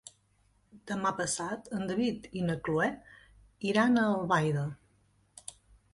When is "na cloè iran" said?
2.47-4.01